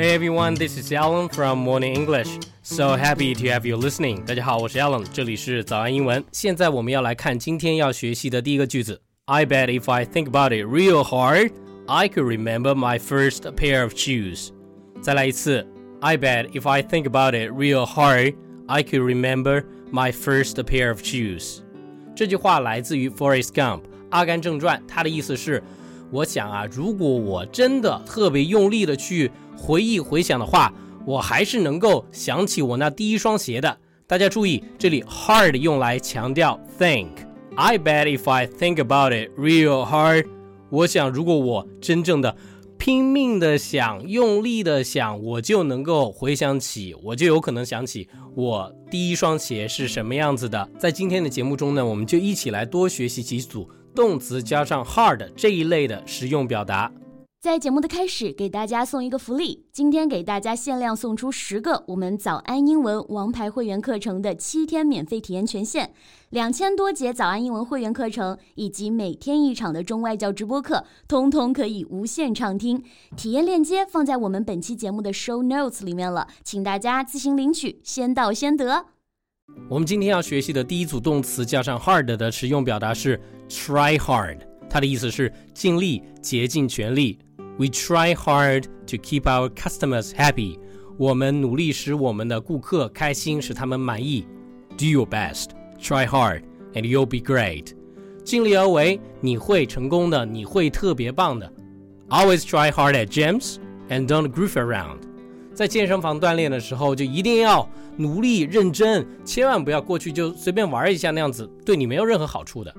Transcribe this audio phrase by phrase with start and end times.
[0.00, 2.38] Hey everyone, this is Allen from Morning English.
[2.62, 4.24] So happy to have you listening.
[4.24, 6.24] 大家好，我是 Allen，这里是早安英文。
[6.32, 9.02] 现在我们要来看今天要学习的第一个句子。
[9.26, 11.52] I bet if I think about it real hard,
[11.86, 14.52] I could remember my first pair of shoes.
[15.02, 15.66] 再来一次。
[16.00, 18.36] I bet if I think about it real hard,
[18.68, 21.58] I could remember my first pair of shoes.
[22.16, 25.62] 这句话来自于 Forrest Gump《阿甘正传》，它的意思是。
[26.12, 30.72] 我想啊，如果我真的特别用力的去回忆回想的话，
[31.06, 33.78] 我还是能够想起我那第一双鞋的。
[34.06, 37.10] 大家注意，这里 hard 用来强调 think。
[37.54, 40.26] I bet if I think about it real hard，
[40.68, 42.36] 我想如果我真正的
[42.76, 50.68] 拼命的想、用力的想，我就能够回想起，我就有可能想起我第一双鞋是什么样子的。
[50.78, 53.68] 在今天的节目中呢，我们就一起来多学习几组。
[53.94, 56.92] 动词加上 hard 这一类的实用表达，
[57.40, 65.90] 在节目的开始给大家送一个福利，今天给大家限量送出十个我们早安英文王牌会员课程的七天免费体验权限，
[66.28, 72.82] 两千多节早安英文会员课程以及每天一场的中外教直播课，通通可以无限畅听。
[73.16, 78.86] 体验链接放在我们本期节目的 show notes 里面了，请大家自行领取，先到先得。
[79.69, 83.19] 我们今天要学习的第一组动词加上 hard 的实用表达是。
[83.47, 87.19] Try hard，它的意思是尽力、竭尽全力。
[87.57, 90.57] We try hard to keep our customers happy。
[90.97, 94.25] 我们努力使我们的顾客开心，使他们满意。
[94.77, 96.41] Do your best, try hard,
[96.73, 97.73] and you'll be great。
[98.23, 101.53] 尽力而为，你会成功的，你会特别棒的。
[102.09, 103.57] Always try hard at gyms
[103.89, 105.01] and don't goof around。
[105.59, 107.67] 在健身房锻炼的时候，就一定要
[107.97, 112.73] 努力认真，千万不要过去就随便玩一下那样子，对你没有任何好处的。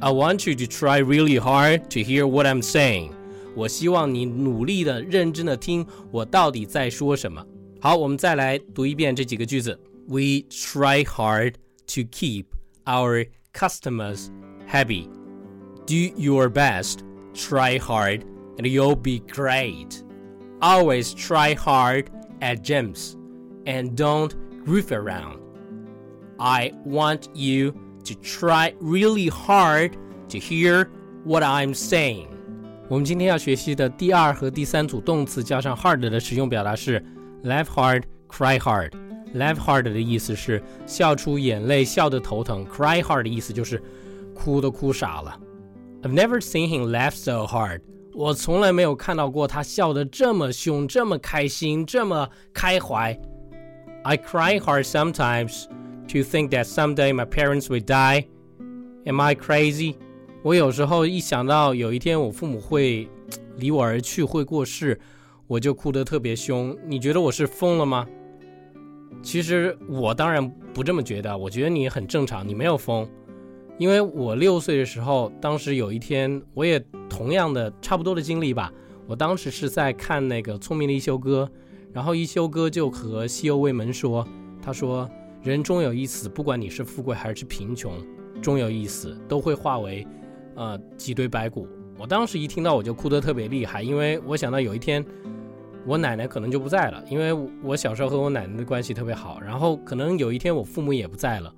[0.00, 3.10] I want you to try really hard to hear what I'm saying。
[3.54, 7.44] 我希望你努力的、认真的听我到底在说什么。
[7.80, 9.78] 好，我们再来读一遍这几个句子。
[10.06, 11.54] We try hard
[11.88, 12.46] to keep
[12.84, 14.28] our customers
[14.70, 15.08] happy.
[15.86, 16.98] Do your best,
[17.34, 18.22] try hard,
[18.56, 20.02] and you'll be great.
[20.62, 22.06] Always try hard
[22.40, 23.14] at gyms
[23.64, 24.34] and don't
[24.64, 25.38] goof around.
[26.38, 27.74] I want you
[28.04, 29.92] to try really hard
[30.30, 30.88] to hear
[31.24, 32.26] what I'm saying。
[32.88, 37.04] 我们今天要学习的第二和第三组动词加上 hard 的使用表达是
[37.44, 43.82] laugh hard, cry hard。laugh hard 的意思是笑出眼泪，笑得头疼；cry hard 的意思就是
[44.34, 45.38] 哭都哭傻了。
[46.02, 47.82] I've never seen him laugh so hard。
[48.15, 53.19] 我从来没有看到过他笑得这么凶、这么开心、这么开怀。
[54.03, 55.65] I cry hard sometimes
[56.09, 58.25] to think that someday my parents will die.
[59.05, 59.95] Am I crazy?
[60.43, 63.07] 我有时候一想到有一天我父母会
[63.57, 64.99] 离我而去，会过世，
[65.47, 66.77] 我就哭得特别凶。
[66.85, 68.05] 你觉得我是疯了吗？
[69.21, 73.09] 其实我当然不这么觉得，我觉得你很正常，你没有疯。
[73.79, 76.79] 因为我六岁的时候，当时有一天我也
[77.13, 78.73] 同样的差不多的经历吧。
[79.05, 81.49] 我当时是在看那个《聪明的一休哥》，
[81.93, 84.27] 然后一休哥就和西欧卫门说，
[84.61, 85.07] 他说。
[85.43, 87.91] 人终有一死，不管你是富贵还是贫穷，
[88.41, 90.07] 终有一死，都会化为，
[90.55, 91.67] 呃，几堆白骨。
[91.97, 95.05] 我当时一听到，我就哭得特别厉害，因为我想到有一天，
[95.85, 99.37] 我奶奶可能就不在了，因为我小时候和我奶奶的关系特别好。
[99.41, 101.53] 然后可能有一天我父母也不在了，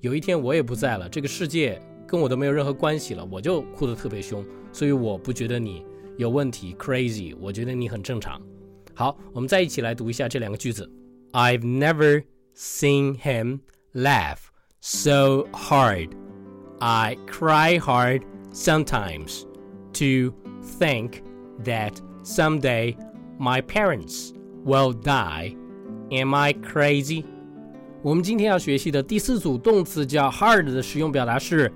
[0.00, 4.45] 有一天我也不在了，这个世界跟我都没有任何关系了，我就哭得特别凶。
[4.71, 5.85] 所以我不觉得你
[6.17, 8.41] 有问题，crazy，我觉得你很正常。
[8.93, 10.89] 好，我们再一起来读一下这两个句子：
[11.31, 13.61] I've never。seen him
[13.93, 14.51] laugh
[14.81, 16.09] so hard.
[16.81, 19.45] I cry hard sometimes
[19.93, 20.33] to
[20.79, 21.23] think
[21.63, 22.97] that someday
[23.39, 24.33] my parents
[24.65, 25.55] will die.
[26.11, 27.23] Am I crazy?
[28.01, 31.71] 我们今天要学习的第四组动词叫 hard 的使用表达是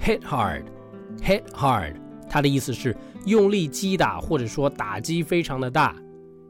[0.00, 1.94] hit hard。hit hard，
[2.28, 5.96] 它的意思是用力击打或者说打击非常的大。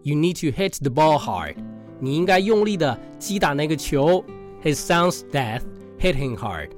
[0.02, 1.56] You need to hit the ball hard。
[2.00, 4.24] 你应该用力的击打那个球。
[4.62, 5.62] His son's death
[5.98, 6.70] hit him hard。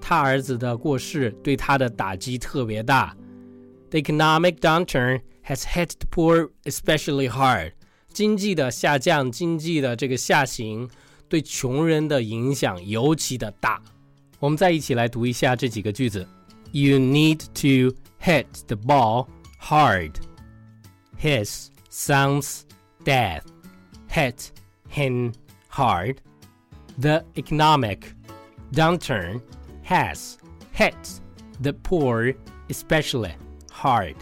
[0.00, 3.16] 他儿子的过世对他的打击特别大。
[3.90, 7.72] The economic downturn has hit the poor especially hard。
[8.12, 10.88] 经济的下降，经济的这个下行，
[11.28, 13.80] 对穷人的影响尤其的大。
[14.38, 16.26] 我们再一起来读一下这几个句子。
[16.72, 19.26] You need to hit the ball
[19.60, 20.12] hard.
[21.20, 22.62] His son's
[23.04, 23.42] death
[24.08, 24.50] hit
[24.88, 25.32] him
[25.68, 26.16] hard,
[26.98, 27.98] the economic
[28.72, 29.40] downturn
[29.84, 30.36] has
[30.72, 30.94] hit
[31.60, 32.34] the poor
[32.68, 33.32] especially
[33.70, 34.14] hard.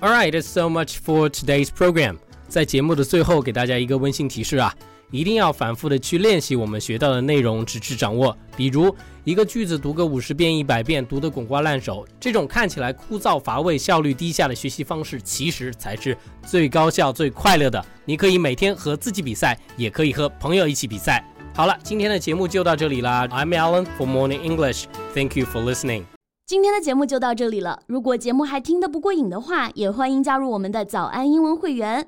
[0.00, 2.18] Alright, that's so much for today's program.
[2.48, 4.74] 在节目的最后，给大家一个温馨提示啊，
[5.11, 8.35] 一定要反复的去练习我们学到的内容，直至掌握。
[8.55, 16.17] 比如一个句子读个五十遍、一百遍，读得滚瓜烂熟，这种看起来枯燥乏味、效率低下的学习方式，其实才是
[16.47, 17.85] 最高效、最快乐的。
[18.05, 21.23] 你可以每天和自己比赛，也可以和朋友一起比赛。
[21.53, 23.27] 好了，今天的节目就到这里啦。
[23.27, 24.85] I'm Alan for Morning English.
[25.13, 26.03] Thank you for listening.
[26.45, 27.81] 今天的节目就到这里了。
[27.87, 32.07] 如果节目还听得不过瘾的话，也欢迎加入我们的早安英文会员。